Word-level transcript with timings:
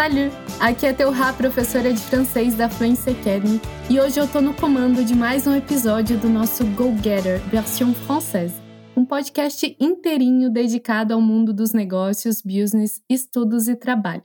Salut! 0.00 0.32
Aqui 0.60 0.86
é 0.86 0.94
Teurá, 0.94 1.30
professora 1.30 1.92
de 1.92 2.00
francês 2.00 2.54
da 2.54 2.70
Fluency 2.70 3.10
Academy, 3.10 3.60
e 3.90 4.00
hoje 4.00 4.18
eu 4.18 4.26
tô 4.26 4.40
no 4.40 4.54
comando 4.54 5.04
de 5.04 5.14
mais 5.14 5.46
um 5.46 5.54
episódio 5.54 6.18
do 6.18 6.26
nosso 6.26 6.64
Go 6.68 6.96
Getter, 7.04 7.38
versão 7.50 7.92
française, 7.92 8.54
um 8.96 9.04
podcast 9.04 9.76
inteirinho 9.78 10.48
dedicado 10.48 11.12
ao 11.12 11.20
mundo 11.20 11.52
dos 11.52 11.74
negócios, 11.74 12.40
business, 12.40 13.02
estudos 13.10 13.68
e 13.68 13.76
trabalho. 13.76 14.24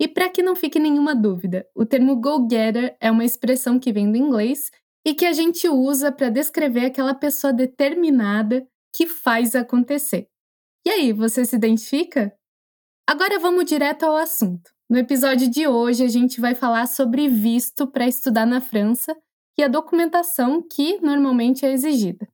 E 0.00 0.08
para 0.08 0.28
que 0.28 0.42
não 0.42 0.56
fique 0.56 0.80
nenhuma 0.80 1.14
dúvida, 1.14 1.64
o 1.72 1.86
termo 1.86 2.16
Go 2.16 2.44
Getter 2.50 2.96
é 3.00 3.08
uma 3.08 3.24
expressão 3.24 3.78
que 3.78 3.92
vem 3.92 4.10
do 4.10 4.18
inglês 4.18 4.72
e 5.06 5.14
que 5.14 5.24
a 5.24 5.32
gente 5.32 5.68
usa 5.68 6.10
para 6.10 6.30
descrever 6.30 6.86
aquela 6.86 7.14
pessoa 7.14 7.52
determinada 7.52 8.66
que 8.92 9.06
faz 9.06 9.54
acontecer. 9.54 10.26
E 10.84 10.90
aí, 10.90 11.12
você 11.12 11.44
se 11.44 11.54
identifica? 11.54 12.34
Agora 13.08 13.38
vamos 13.38 13.66
direto 13.66 14.02
ao 14.02 14.16
assunto. 14.16 14.74
No 14.88 14.96
episódio 14.96 15.50
de 15.50 15.66
hoje, 15.66 16.04
a 16.04 16.08
gente 16.08 16.40
vai 16.40 16.54
falar 16.54 16.86
sobre 16.86 17.28
visto 17.28 17.88
para 17.88 18.06
estudar 18.06 18.46
na 18.46 18.60
França 18.60 19.16
e 19.58 19.62
a 19.62 19.68
documentação 19.68 20.62
que 20.62 21.00
normalmente 21.00 21.66
é 21.66 21.72
exigida. 21.72 22.28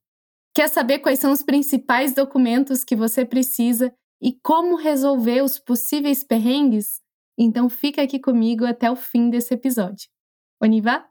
Quer 0.55 0.69
saber 0.69 0.99
quais 0.99 1.19
são 1.19 1.33
os 1.33 1.43
principais 1.43 2.15
documentos 2.15 2.85
que 2.85 2.95
você 2.95 3.25
precisa 3.25 3.91
e 4.21 4.39
como 4.43 4.77
resolver 4.77 5.43
os 5.43 5.59
possíveis 5.59 6.23
perrengues? 6.23 7.01
Então 7.39 7.71
fica 7.71 8.03
aqui 8.03 8.19
comigo 8.19 8.67
até 8.67 8.91
o 8.91 8.97
fim 8.97 9.31
desse 9.31 9.55
episódio. 9.55 10.11
Oniva? 10.63 11.09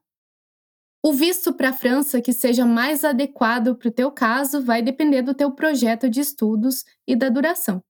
O 1.04 1.12
visto 1.12 1.52
para 1.52 1.70
a 1.70 1.74
França 1.74 2.22
que 2.22 2.34
seja 2.34 2.68
mais 2.68 3.04
adequado 3.04 3.76
para 3.76 3.88
o 3.88 3.92
teu 3.92 4.12
caso 4.12 4.64
vai 4.64 4.84
depender 4.84 5.24
do 5.24 5.34
teu 5.34 5.50
projeto 5.52 6.08
de 6.08 6.20
estudos 6.20 6.86
e 7.08 7.16
da 7.16 7.30
duração. 7.30 7.82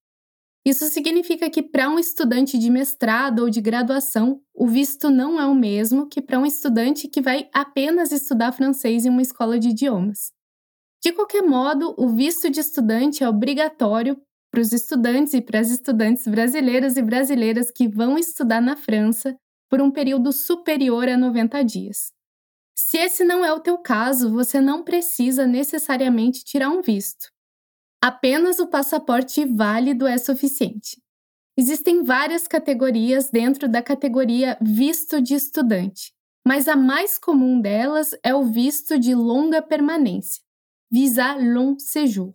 Isso 0.63 0.85
significa 0.89 1.49
que 1.49 1.63
para 1.63 1.89
um 1.89 1.97
estudante 1.97 2.57
de 2.57 2.69
mestrado 2.69 3.39
ou 3.39 3.49
de 3.49 3.59
graduação, 3.59 4.39
o 4.53 4.67
visto 4.67 5.09
não 5.09 5.39
é 5.39 5.45
o 5.45 5.55
mesmo 5.55 6.08
que 6.08 6.22
para 6.22 6.39
um 6.39 6.45
estudante 6.45 7.08
que 7.08 7.19
vai 7.19 7.49
apenas 7.52 8.11
estudar 8.11 8.52
francês 8.52 9.05
em 9.05 9.09
uma 9.09 9.23
escola 9.23 9.58
de 9.58 9.69
idiomas. 9.69 10.31
De 11.03 11.11
qualquer 11.11 11.41
modo, 11.41 11.95
o 11.97 12.09
visto 12.09 12.47
de 12.47 12.59
estudante 12.59 13.23
é 13.23 13.30
obrigatório 13.30 14.21
para 14.52 14.61
os 14.61 14.71
estudantes 14.71 15.33
e 15.33 15.41
para 15.41 15.59
as 15.59 15.71
estudantes 15.71 16.27
brasileiras 16.27 16.95
e 16.95 17.02
brasileiras 17.02 17.71
que 17.71 17.88
vão 17.88 18.16
estudar 18.16 18.61
na 18.61 18.75
França 18.75 19.36
por 19.67 19.81
um 19.81 19.89
período 19.89 20.31
superior 20.31 21.08
a 21.08 21.17
90 21.17 21.64
dias. 21.64 22.11
Se 22.75 22.97
esse 22.97 23.23
não 23.23 23.43
é 23.43 23.52
o 23.52 23.59
teu 23.59 23.80
caso, 23.80 24.30
você 24.30 24.61
não 24.61 24.83
precisa 24.83 25.47
necessariamente 25.47 26.43
tirar 26.43 26.69
um 26.69 26.81
visto. 26.81 27.31
Apenas 28.03 28.57
o 28.59 28.66
passaporte 28.66 29.45
válido 29.45 30.07
é 30.07 30.17
suficiente. 30.17 30.99
Existem 31.55 32.02
várias 32.02 32.47
categorias 32.47 33.30
dentro 33.30 33.69
da 33.69 33.83
categoria 33.83 34.58
visto 34.59 35.21
de 35.21 35.35
estudante, 35.35 36.11
mas 36.45 36.67
a 36.67 36.75
mais 36.75 37.19
comum 37.19 37.61
delas 37.61 38.17
é 38.23 38.33
o 38.33 38.43
visto 38.43 38.97
de 38.97 39.13
longa 39.13 39.61
permanência, 39.61 40.41
Visa 40.91 41.35
Long 41.35 41.77
Séjour. 41.77 42.33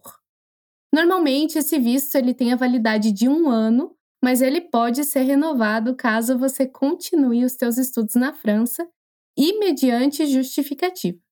Normalmente, 0.95 1.59
esse 1.59 1.79
visto 1.81 2.15
ele 2.15 2.33
tem 2.33 2.53
a 2.53 2.57
validade 2.57 3.11
de 3.11 3.29
um 3.29 3.49
ano, 3.49 3.97
mas 4.23 4.41
ele 4.41 4.61
pode 4.61 5.03
ser 5.05 5.23
renovado 5.23 5.97
caso 5.97 6.39
você 6.39 6.65
continue 6.65 7.45
os 7.45 7.55
seus 7.55 7.77
estudos 7.77 8.15
na 8.15 8.33
França 8.33 8.89
e 9.37 9.59
mediante 9.59 10.25
justificativa. 10.27 11.26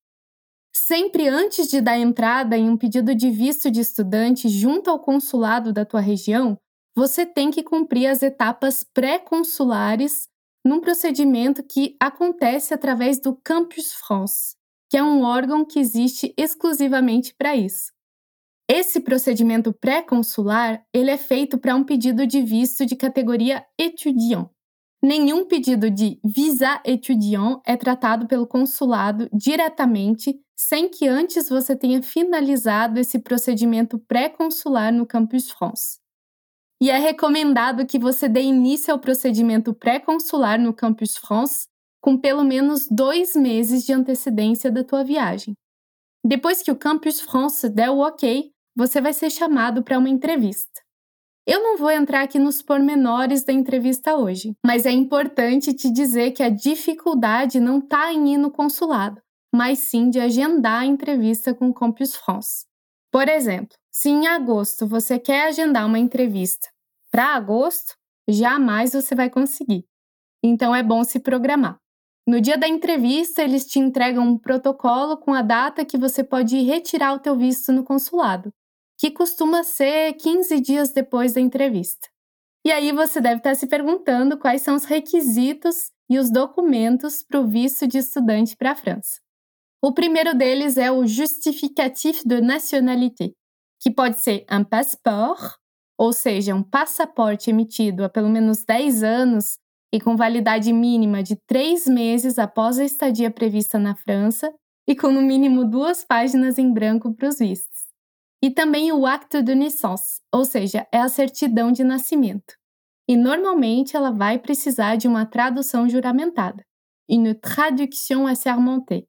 Sempre 0.77 1.29
antes 1.29 1.69
de 1.69 1.81
dar 1.81 1.97
entrada 1.97 2.59
em 2.59 2.69
um 2.69 2.77
pedido 2.77 3.15
de 3.15 3.31
visto 3.31 3.71
de 3.71 3.79
estudante 3.79 4.49
junto 4.49 4.91
ao 4.91 4.99
consulado 4.99 5.73
da 5.73 5.85
tua 5.85 6.01
região, 6.01 6.59
você 6.97 7.25
tem 7.25 7.49
que 7.49 7.63
cumprir 7.63 8.09
as 8.09 8.25
etapas 8.25 8.83
pré-consulares 8.83 10.29
num 10.67 10.81
procedimento 10.81 11.63
que 11.63 11.97
acontece 12.01 12.75
através 12.75 13.21
do 13.21 13.37
Campus 13.37 13.93
France, 13.95 14.57
que 14.91 14.97
é 14.97 15.03
um 15.03 15.23
órgão 15.23 15.65
que 15.65 15.79
existe 15.79 16.35
exclusivamente 16.37 17.33
para 17.35 17.55
isso. 17.55 17.93
Esse 18.69 18.99
procedimento 18.99 19.73
pré-consular, 19.73 20.85
ele 20.93 21.11
é 21.11 21.19
feito 21.19 21.57
para 21.57 21.77
um 21.77 21.85
pedido 21.85 22.27
de 22.27 22.43
visto 22.43 22.85
de 22.85 22.97
categoria 22.97 23.65
étudiant. 23.79 24.49
Nenhum 25.05 25.45
pedido 25.45 25.91
de 25.91 26.19
visa 26.25 26.81
étudiant 26.83 27.61
é 27.67 27.77
tratado 27.77 28.27
pelo 28.27 28.47
consulado 28.47 29.29
diretamente 29.35 30.41
sem 30.57 30.89
que 30.89 31.07
antes 31.07 31.47
você 31.47 31.77
tenha 31.77 32.03
finalizado 32.03 32.99
esse 32.99 33.19
procedimento 33.19 33.99
pré-consular 33.99 34.91
no 34.91 35.05
Campus 35.05 35.51
France. 35.51 35.99
E 36.81 36.89
é 36.89 36.97
recomendado 36.97 37.85
que 37.85 37.99
você 37.99 38.31
dê 38.31 38.41
início 38.41 38.95
ao 38.95 38.99
procedimento 38.99 39.75
pré-consular 39.75 40.59
no 40.59 40.73
Campus 40.73 41.19
France 41.19 41.67
com 42.01 42.17
pelo 42.17 42.43
menos 42.43 42.89
dois 42.91 43.37
meses 43.37 43.85
de 43.85 43.93
antecedência 43.93 44.71
da 44.71 44.83
tua 44.83 45.05
viagem. 45.05 45.55
Depois 46.25 46.63
que 46.63 46.71
o 46.71 46.79
Campus 46.79 47.21
France 47.21 47.69
der 47.69 47.91
o 47.91 47.99
ok, 47.99 48.51
você 48.75 49.03
vai 49.03 49.13
ser 49.13 49.29
chamado 49.29 49.85
para 49.85 49.99
uma 49.99 50.09
entrevista. 50.09 50.84
Eu 51.47 51.63
não 51.63 51.77
vou 51.77 51.91
entrar 51.91 52.23
aqui 52.23 52.39
nos 52.39 52.63
pormenores 52.63 53.45
da 53.45 53.53
entrevista 53.53 54.17
hoje, 54.17 54.57
mas 54.65 54.87
é 54.87 54.91
importante 54.91 55.75
te 55.75 55.91
dizer 55.91 56.31
que 56.31 56.43
a 56.43 56.49
dificuldade 56.49 57.61
não 57.61 57.81
está 57.81 58.11
em 58.15 58.33
ir 58.33 58.39
no 58.39 58.51
consulado, 58.51 59.21
mas 59.55 59.79
sim 59.81 60.09
de 60.09 60.19
agendar 60.19 60.81
a 60.81 60.87
entrevista 60.87 61.55
com 61.55 61.69
o 61.69 61.75
Campus 61.75 62.17
France. 62.17 62.65
Por 63.13 63.29
exemplo, 63.29 63.77
se 63.93 64.09
em 64.09 64.27
agosto 64.27 64.87
você 64.87 65.19
quer 65.19 65.49
agendar 65.49 65.87
uma 65.87 65.99
entrevista 65.99 66.69
para 67.11 67.35
agosto, 67.35 67.95
jamais 68.27 68.95
você 68.95 69.15
vai 69.15 69.29
conseguir. 69.29 69.85
Então 70.43 70.75
é 70.75 70.83
bom 70.83 71.05
se 71.05 71.21
programar. 71.21 71.77
No 72.27 72.41
dia 72.41 72.57
da 72.57 72.67
entrevista, 72.67 73.43
eles 73.43 73.67
te 73.67 73.79
entregam 73.79 74.27
um 74.27 74.39
protocolo 74.39 75.19
com 75.19 75.35
a 75.35 75.43
data 75.43 75.85
que 75.85 75.99
você 75.99 76.25
pode 76.25 76.57
ir 76.57 76.63
retirar 76.63 77.13
o 77.13 77.19
teu 77.19 77.37
visto 77.37 77.71
no 77.71 77.85
consulado, 77.85 78.51
que 79.05 79.11
costuma 79.11 79.63
ser 79.63 80.15
15 80.15 80.61
dias 80.63 80.91
depois 80.91 81.35
da 81.35 81.41
entrevista. 81.43 82.09
E 82.67 82.73
aí 82.73 82.91
você 82.91 83.21
deve 83.21 83.37
estar 83.37 83.55
se 83.55 83.67
perguntando 83.67 84.39
quais 84.39 84.63
são 84.63 84.75
os 84.75 84.87
requisitos 84.87 85.91
e 86.09 86.19
os 86.19 86.31
documentos 86.31 87.23
para 87.23 87.39
o 87.39 87.47
visto 87.47 87.87
de 87.87 87.99
estudante 87.99 88.57
para 88.57 88.71
a 88.71 88.75
França. 88.75 89.21
O 89.83 89.93
primeiro 89.93 90.35
deles 90.35 90.79
é 90.79 90.91
o 90.91 91.07
justificatif 91.07 92.23
de 92.25 92.41
nationalité, 92.41 93.33
que 93.79 93.91
pode 93.91 94.17
ser 94.21 94.47
um 94.51 94.65
passeport, 94.65 95.53
ou 95.99 96.11
seja, 96.11 96.55
um 96.55 96.63
passaporte 96.63 97.51
emitido 97.51 98.05
há 98.05 98.09
pelo 98.09 98.31
menos 98.31 98.65
10 98.65 99.03
anos 99.03 99.59
e 99.93 100.01
com 100.01 100.17
validade 100.17 100.73
mínima 100.73 101.23
de 101.23 101.37
3 101.47 101.89
meses 101.89 102.39
após 102.39 102.79
a 102.79 102.85
estadia 102.87 103.31
prevista 103.31 103.79
na 103.79 103.95
França 103.95 104.51
e 104.89 104.97
com 104.97 105.13
no 105.13 105.21
mínimo 105.21 105.63
duas 105.63 106.03
páginas 106.03 106.57
em 106.57 106.73
branco 106.73 107.15
para 107.15 107.29
os 107.29 107.37
vistos. 107.39 107.74
E 108.45 108.51
também 108.51 108.93
o 108.93 109.07
acte 109.07 109.41
de 109.41 109.55
naissance, 109.55 110.21
ou 110.31 110.45
seja, 110.45 110.87
é 110.93 110.99
a 110.99 111.09
certidão 111.09 111.73
de 111.73 111.83
nascimento. 111.83 112.53
E 113.09 113.17
normalmente 113.17 113.97
ela 113.97 114.11
vai 114.11 114.39
precisar 114.39 114.97
de 114.97 115.09
uma 115.09 115.25
tradução 115.25 115.89
juramentada, 115.89 116.63
une 117.09 117.33
traduction 117.33 118.27
assermentée, 118.27 119.09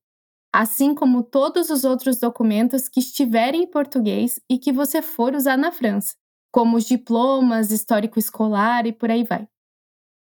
assim 0.53 0.95
como 0.95 1.21
todos 1.21 1.69
os 1.69 1.83
outros 1.83 2.17
documentos 2.17 2.87
que 2.87 3.01
estiverem 3.01 3.63
em 3.63 3.69
português 3.69 4.39
e 4.49 4.57
que 4.57 4.71
você 4.71 5.01
for 5.01 5.35
usar 5.35 5.57
na 5.57 5.69
França, 5.69 6.15
como 6.49 6.77
os 6.77 6.85
diplomas, 6.85 7.71
histórico 7.71 8.17
escolar 8.17 8.87
e 8.87 8.93
por 8.93 9.11
aí 9.11 9.25
vai. 9.25 9.45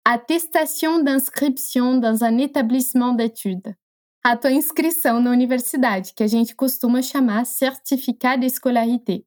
Attestation 0.05 1.05
d'inscription 1.05 2.01
dans 2.01 2.21
un 2.21 2.41
établissement 2.41 3.15
d'études. 3.15 3.77
A 4.27 4.39
tua 4.39 4.53
inscrição 4.53 5.21
na 5.21 5.31
universidade, 5.31 6.15
que 6.15 6.23
a 6.23 6.27
gente 6.27 6.55
costuma 6.57 7.03
chamar 7.03 7.45
certificat 7.45 8.41
d'escolarité, 8.41 9.23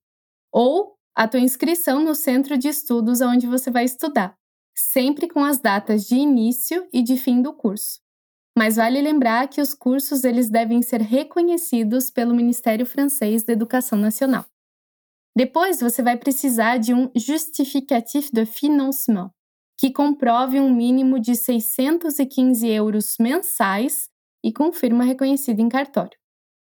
ou 0.51 0.95
a 1.15 1.27
tua 1.27 1.39
inscrição 1.39 2.03
no 2.03 2.15
centro 2.15 2.57
de 2.57 2.67
estudos 2.67 3.21
onde 3.21 3.45
você 3.45 3.69
vai 3.69 3.85
estudar, 3.85 4.35
sempre 4.75 5.27
com 5.27 5.43
as 5.43 5.59
datas 5.59 6.07
de 6.07 6.15
início 6.15 6.87
e 6.91 7.03
de 7.03 7.15
fim 7.15 7.43
do 7.43 7.53
curso. 7.53 7.99
Mas 8.57 8.77
vale 8.77 8.99
lembrar 8.99 9.47
que 9.47 9.61
os 9.61 9.75
cursos 9.75 10.23
eles 10.23 10.49
devem 10.49 10.81
ser 10.81 11.01
reconhecidos 11.01 12.09
pelo 12.09 12.33
Ministério 12.33 12.83
Francês 12.87 13.43
da 13.43 13.53
Educação 13.53 13.99
Nacional. 13.99 14.47
Depois 15.35 15.79
você 15.79 16.01
vai 16.01 16.17
precisar 16.17 16.77
de 16.77 16.95
um 16.95 17.11
justificatif 17.15 18.31
de 18.33 18.47
financement, 18.47 19.29
que 19.79 19.91
comprove 19.91 20.59
um 20.59 20.73
mínimo 20.73 21.19
de 21.19 21.35
615 21.35 22.67
euros 22.67 23.13
mensais 23.19 24.09
e 24.47 24.53
com 24.53 24.71
firma 24.71 25.03
reconhecida 25.03 25.61
em 25.61 25.67
cartório. 25.67 26.17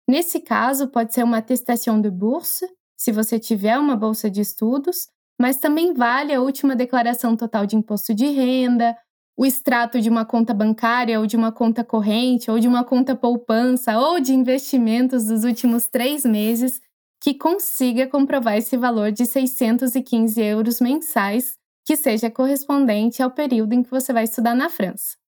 Nesse 0.08 0.40
caso, 0.40 0.90
pode 0.90 1.12
ser 1.12 1.24
uma 1.24 1.38
atestação 1.38 2.00
de 2.00 2.12
bourse, 2.12 2.68
se 2.96 3.12
você 3.12 3.40
tiver 3.40 3.80
uma 3.80 3.96
bolsa 3.96 4.30
de 4.30 4.42
estudos, 4.42 5.08
mas 5.42 5.58
também 5.58 5.92
vale 5.92 6.32
a 6.32 6.40
última 6.40 6.76
declaração 6.76 7.36
total 7.36 7.66
de 7.66 7.76
imposto 7.76 8.14
de 8.14 8.28
renda, 8.28 8.96
o 9.36 9.44
extrato 9.44 10.00
de 10.00 10.08
uma 10.08 10.24
conta 10.24 10.54
bancária 10.54 11.20
ou 11.20 11.26
de 11.26 11.36
uma 11.36 11.52
conta 11.52 11.84
corrente 11.84 12.52
ou 12.52 12.60
de 12.60 12.68
uma 12.68 12.84
conta 12.84 13.16
poupança 13.16 13.98
ou 13.98 14.20
de 14.20 14.34
investimentos 14.34 15.26
dos 15.26 15.44
últimos 15.44 15.88
três 15.88 16.24
meses 16.24 16.80
que 17.20 17.34
consiga 17.34 18.06
comprovar 18.06 18.56
esse 18.56 18.78
valor 18.78 19.12
de 19.12 19.26
615 19.26 20.40
euros 20.40 20.80
mensais 20.80 21.58
que 21.84 21.98
seja 21.98 22.30
correspondente 22.30 23.24
ao 23.24 23.32
período 23.32 23.74
em 23.74 23.82
que 23.82 23.90
você 23.90 24.14
vai 24.14 24.26
estudar 24.26 24.54
na 24.54 24.70
França. 24.70 25.23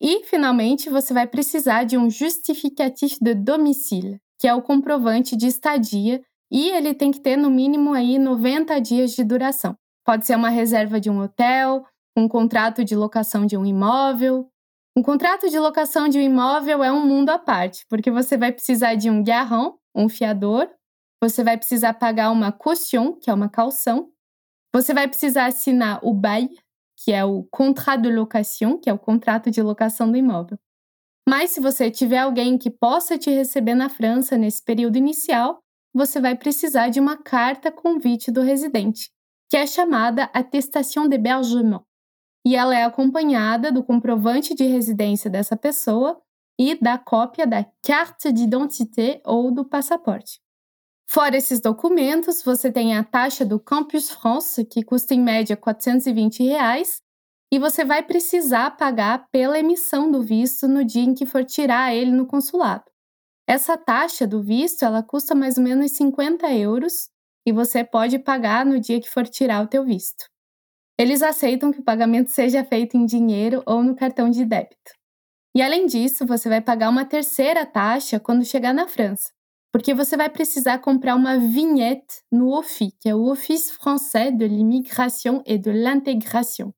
E, 0.00 0.24
finalmente, 0.24 0.90
você 0.90 1.14
vai 1.14 1.26
precisar 1.26 1.84
de 1.84 1.96
um 1.96 2.10
justificatif 2.10 3.16
de 3.20 3.34
domicile, 3.34 4.20
que 4.38 4.46
é 4.46 4.54
o 4.54 4.62
comprovante 4.62 5.36
de 5.36 5.46
estadia, 5.46 6.22
e 6.50 6.68
ele 6.70 6.94
tem 6.94 7.10
que 7.10 7.20
ter 7.20 7.36
no 7.36 7.50
mínimo 7.50 7.92
aí 7.92 8.18
90 8.18 8.80
dias 8.80 9.12
de 9.12 9.24
duração. 9.24 9.76
Pode 10.04 10.26
ser 10.26 10.36
uma 10.36 10.50
reserva 10.50 11.00
de 11.00 11.08
um 11.10 11.20
hotel, 11.20 11.84
um 12.16 12.28
contrato 12.28 12.84
de 12.84 12.94
locação 12.94 13.46
de 13.46 13.56
um 13.56 13.64
imóvel. 13.64 14.48
Um 14.96 15.02
contrato 15.02 15.50
de 15.50 15.58
locação 15.58 16.08
de 16.08 16.18
um 16.18 16.22
imóvel 16.22 16.84
é 16.84 16.92
um 16.92 17.04
mundo 17.04 17.30
à 17.30 17.38
parte, 17.38 17.84
porque 17.88 18.10
você 18.10 18.36
vai 18.36 18.52
precisar 18.52 18.94
de 18.94 19.10
um 19.10 19.24
garant, 19.24 19.74
um 19.94 20.08
fiador, 20.08 20.68
você 21.20 21.42
vai 21.42 21.56
precisar 21.56 21.94
pagar 21.94 22.30
uma 22.30 22.52
caution, 22.52 23.14
que 23.14 23.30
é 23.30 23.34
uma 23.34 23.48
calção, 23.48 24.10
você 24.72 24.94
vai 24.94 25.08
precisar 25.08 25.46
assinar 25.46 25.98
o 26.02 26.12
bail, 26.12 26.50
que 27.04 27.12
é 27.12 27.22
o 27.22 27.44
contrat 27.50 28.00
de 28.00 28.10
location, 28.10 28.78
que 28.78 28.88
é 28.88 28.92
o 28.92 28.98
contrato 28.98 29.50
de 29.50 29.60
locação 29.60 30.10
do 30.10 30.16
imóvel. 30.16 30.58
Mas 31.28 31.50
se 31.50 31.60
você 31.60 31.90
tiver 31.90 32.18
alguém 32.18 32.56
que 32.56 32.70
possa 32.70 33.18
te 33.18 33.30
receber 33.30 33.74
na 33.74 33.90
França 33.90 34.38
nesse 34.38 34.64
período 34.64 34.96
inicial, 34.96 35.58
você 35.94 36.18
vai 36.18 36.34
precisar 36.34 36.88
de 36.88 36.98
uma 36.98 37.18
carta 37.18 37.70
convite 37.70 38.30
do 38.30 38.40
residente, 38.40 39.10
que 39.50 39.56
é 39.56 39.66
chamada 39.66 40.30
attestation 40.32 41.06
d'hébergement. 41.06 41.84
E 42.46 42.56
ela 42.56 42.74
é 42.74 42.84
acompanhada 42.84 43.70
do 43.70 43.84
comprovante 43.84 44.54
de 44.54 44.64
residência 44.64 45.28
dessa 45.28 45.56
pessoa 45.56 46.18
e 46.58 46.74
da 46.74 46.96
cópia 46.96 47.46
da 47.46 47.66
carte 47.82 48.32
d'identité 48.32 49.20
ou 49.26 49.52
do 49.52 49.64
passaporte. 49.64 50.40
Fora 51.06 51.36
esses 51.36 51.60
documentos, 51.60 52.42
você 52.42 52.72
tem 52.72 52.96
a 52.96 53.04
taxa 53.04 53.44
do 53.44 53.60
Campus 53.60 54.10
France, 54.10 54.64
que 54.64 54.82
custa 54.82 55.14
em 55.14 55.20
média 55.20 55.56
420 55.56 56.42
reais, 56.42 57.00
e 57.52 57.58
você 57.58 57.84
vai 57.84 58.02
precisar 58.02 58.72
pagar 58.72 59.28
pela 59.30 59.58
emissão 59.58 60.10
do 60.10 60.22
visto 60.22 60.66
no 60.66 60.84
dia 60.84 61.04
em 61.04 61.14
que 61.14 61.26
for 61.26 61.44
tirar 61.44 61.94
ele 61.94 62.10
no 62.10 62.26
consulado. 62.26 62.84
Essa 63.46 63.76
taxa 63.76 64.26
do 64.26 64.42
visto 64.42 64.84
ela 64.84 65.02
custa 65.02 65.34
mais 65.34 65.58
ou 65.58 65.62
menos 65.62 65.92
50 65.92 66.52
euros 66.54 67.10
e 67.46 67.52
você 67.52 67.84
pode 67.84 68.18
pagar 68.18 68.64
no 68.64 68.80
dia 68.80 69.00
que 69.00 69.08
for 69.08 69.26
tirar 69.28 69.62
o 69.62 69.68
teu 69.68 69.84
visto. 69.84 70.24
Eles 70.98 71.22
aceitam 71.22 71.70
que 71.70 71.80
o 71.80 71.84
pagamento 71.84 72.30
seja 72.30 72.64
feito 72.64 72.96
em 72.96 73.04
dinheiro 73.04 73.62
ou 73.66 73.82
no 73.82 73.94
cartão 73.94 74.30
de 74.30 74.44
débito. 74.44 74.92
E 75.54 75.60
além 75.60 75.86
disso, 75.86 76.26
você 76.26 76.48
vai 76.48 76.60
pagar 76.60 76.88
uma 76.88 77.04
terceira 77.04 77.66
taxa 77.66 78.18
quando 78.18 78.44
chegar 78.44 78.72
na 78.72 78.88
França, 78.88 79.30
porque 79.74 79.92
você 79.92 80.16
vai 80.16 80.30
precisar 80.30 80.78
comprar 80.78 81.16
uma 81.16 81.36
vignette 81.36 82.22
no 82.30 82.56
OFI, 82.56 82.92
que 83.00 83.08
é 83.08 83.14
o 83.14 83.28
Office 83.28 83.72
Français 83.72 84.30
de 84.30 84.46
l'Immigration 84.46 85.42
et 85.44 85.58
de 85.58 85.72
l'Intégration. 85.72 86.72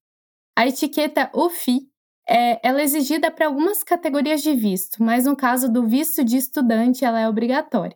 A 0.56 0.66
etiqueta 0.66 1.30
OFI 1.34 1.90
é, 2.26 2.58
ela 2.66 2.80
é 2.80 2.84
exigida 2.84 3.30
para 3.30 3.48
algumas 3.48 3.84
categorias 3.84 4.40
de 4.40 4.54
visto, 4.54 5.02
mas 5.02 5.26
no 5.26 5.36
caso 5.36 5.70
do 5.70 5.86
visto 5.86 6.24
de 6.24 6.38
estudante 6.38 7.04
ela 7.04 7.20
é 7.20 7.28
obrigatória. 7.28 7.94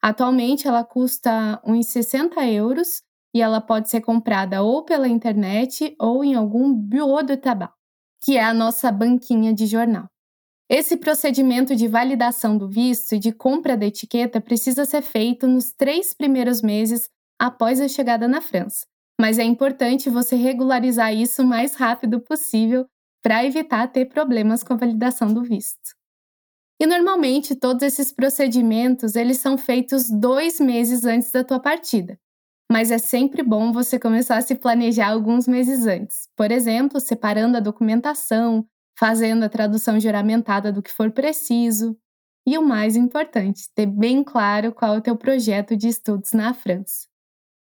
Atualmente 0.00 0.66
ela 0.66 0.82
custa 0.82 1.60
uns 1.62 1.88
60 1.88 2.42
euros 2.46 3.02
e 3.34 3.42
ela 3.42 3.60
pode 3.60 3.90
ser 3.90 4.00
comprada 4.00 4.62
ou 4.62 4.82
pela 4.82 5.06
internet 5.06 5.94
ou 6.00 6.24
em 6.24 6.34
algum 6.34 6.72
bureau 6.72 7.22
de 7.22 7.36
tabac, 7.36 7.74
que 8.24 8.38
é 8.38 8.44
a 8.44 8.54
nossa 8.54 8.90
banquinha 8.90 9.52
de 9.52 9.66
jornal. 9.66 10.08
Esse 10.70 10.98
procedimento 10.98 11.74
de 11.74 11.88
validação 11.88 12.58
do 12.58 12.68
visto 12.68 13.14
e 13.14 13.18
de 13.18 13.32
compra 13.32 13.74
da 13.74 13.86
etiqueta 13.86 14.38
precisa 14.38 14.84
ser 14.84 15.00
feito 15.00 15.46
nos 15.46 15.72
três 15.72 16.12
primeiros 16.12 16.60
meses 16.60 17.08
após 17.38 17.80
a 17.80 17.88
chegada 17.88 18.28
na 18.28 18.42
França, 18.42 18.86
mas 19.18 19.38
é 19.38 19.44
importante 19.44 20.10
você 20.10 20.36
regularizar 20.36 21.14
isso 21.14 21.42
o 21.42 21.46
mais 21.46 21.74
rápido 21.74 22.20
possível 22.20 22.86
para 23.22 23.44
evitar 23.44 23.88
ter 23.88 24.06
problemas 24.06 24.62
com 24.62 24.74
a 24.74 24.76
validação 24.76 25.32
do 25.32 25.42
visto. 25.42 25.96
E 26.80 26.86
normalmente 26.86 27.56
todos 27.56 27.82
esses 27.82 28.12
procedimentos 28.12 29.16
eles 29.16 29.38
são 29.38 29.56
feitos 29.56 30.10
dois 30.10 30.60
meses 30.60 31.04
antes 31.04 31.32
da 31.32 31.42
tua 31.42 31.58
partida, 31.58 32.18
mas 32.70 32.90
é 32.90 32.98
sempre 32.98 33.42
bom 33.42 33.72
você 33.72 33.98
começar 33.98 34.36
a 34.36 34.42
se 34.42 34.54
planejar 34.54 35.08
alguns 35.08 35.48
meses 35.48 35.86
antes. 35.86 36.28
Por 36.36 36.52
exemplo, 36.52 37.00
separando 37.00 37.56
a 37.56 37.60
documentação, 37.60 38.66
fazendo 38.98 39.44
a 39.44 39.48
tradução 39.48 40.00
juramentada 40.00 40.72
do 40.72 40.82
que 40.82 40.92
for 40.92 41.10
preciso. 41.10 41.96
E 42.46 42.58
o 42.58 42.62
mais 42.62 42.96
importante, 42.96 43.68
ter 43.74 43.86
bem 43.86 44.24
claro 44.24 44.72
qual 44.72 44.94
é 44.94 44.98
o 44.98 45.02
teu 45.02 45.16
projeto 45.16 45.76
de 45.76 45.88
estudos 45.88 46.32
na 46.32 46.52
França. 46.52 47.06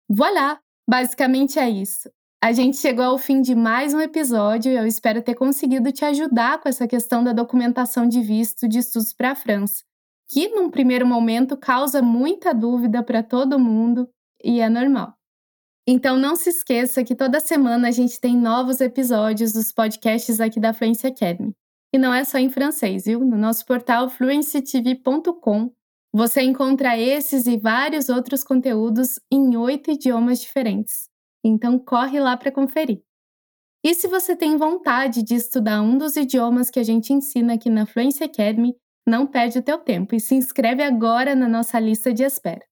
Voilà! 0.07 0.59
Basicamente 0.87 1.59
é 1.59 1.69
isso. 1.69 2.09
A 2.41 2.51
gente 2.53 2.77
chegou 2.77 3.03
ao 3.03 3.17
fim 3.17 3.41
de 3.41 3.53
mais 3.53 3.93
um 3.93 3.99
episódio 3.99 4.71
e 4.71 4.75
eu 4.75 4.87
espero 4.87 5.21
ter 5.21 5.35
conseguido 5.35 5.91
te 5.91 6.05
ajudar 6.05 6.59
com 6.61 6.69
essa 6.69 6.87
questão 6.87 7.23
da 7.23 7.33
documentação 7.33 8.07
de 8.07 8.21
visto 8.21 8.67
de 8.67 8.79
estudos 8.79 9.13
para 9.13 9.31
a 9.31 9.35
França, 9.35 9.83
que 10.29 10.47
num 10.47 10.71
primeiro 10.71 11.05
momento 11.05 11.57
causa 11.57 12.01
muita 12.01 12.53
dúvida 12.53 13.03
para 13.03 13.21
todo 13.21 13.59
mundo 13.59 14.09
e 14.43 14.61
é 14.61 14.69
normal. 14.69 15.18
Então 15.91 16.19
não 16.19 16.35
se 16.35 16.51
esqueça 16.51 17.03
que 17.03 17.15
toda 17.15 17.39
semana 17.39 17.87
a 17.87 17.91
gente 17.91 18.21
tem 18.21 18.37
novos 18.37 18.79
episódios 18.79 19.53
dos 19.53 19.71
podcasts 19.71 20.39
aqui 20.39 20.59
da 20.59 20.71
Fluency 20.71 21.07
Academy. 21.07 21.51
E 21.91 21.97
não 21.97 22.13
é 22.13 22.23
só 22.23 22.37
em 22.37 22.47
francês, 22.47 23.05
viu? 23.05 23.21
No 23.21 23.35
nosso 23.35 23.65
portal 23.65 24.07
fluencytv.com 24.07 25.71
você 26.13 26.43
encontra 26.43 26.95
esses 26.95 27.47
e 27.47 27.57
vários 27.57 28.07
outros 28.07 28.43
conteúdos 28.43 29.19
em 29.31 29.57
oito 29.57 29.89
idiomas 29.89 30.39
diferentes. 30.39 31.09
Então 31.43 31.79
corre 31.79 32.19
lá 32.19 32.37
para 32.37 32.51
conferir. 32.51 33.01
E 33.83 33.95
se 33.95 34.07
você 34.07 34.35
tem 34.35 34.57
vontade 34.57 35.23
de 35.23 35.33
estudar 35.33 35.81
um 35.81 35.97
dos 35.97 36.15
idiomas 36.15 36.69
que 36.69 36.79
a 36.79 36.83
gente 36.83 37.11
ensina 37.11 37.55
aqui 37.55 37.71
na 37.71 37.87
Fluency 37.87 38.23
Academy, 38.23 38.75
não 39.07 39.25
perde 39.25 39.57
o 39.57 39.63
teu 39.63 39.79
tempo 39.79 40.13
e 40.13 40.19
se 40.19 40.35
inscreve 40.35 40.83
agora 40.83 41.33
na 41.33 41.47
nossa 41.47 41.79
lista 41.79 42.13
de 42.13 42.21
espera. 42.21 42.68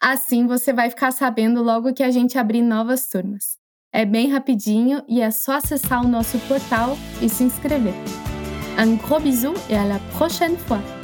Assim 0.00 0.46
você 0.46 0.72
vai 0.72 0.90
ficar 0.90 1.10
sabendo 1.12 1.62
logo 1.62 1.92
que 1.92 2.02
a 2.02 2.10
gente 2.10 2.38
abrir 2.38 2.62
novas 2.62 3.08
turmas. 3.08 3.58
É 3.92 4.04
bem 4.04 4.30
rapidinho 4.30 5.02
e 5.08 5.20
é 5.20 5.30
só 5.30 5.54
acessar 5.54 6.04
o 6.04 6.08
nosso 6.08 6.38
portal 6.40 6.96
e 7.22 7.28
se 7.28 7.44
inscrever. 7.44 7.94
Un 8.78 8.96
gros 8.96 9.22
bisou 9.22 9.54
et 9.70 9.76
à 9.76 9.84
la 9.84 9.98
prochaine 10.18 10.56
fois! 10.56 10.95